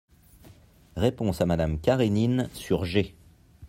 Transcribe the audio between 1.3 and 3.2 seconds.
à Madame Karénine sur G.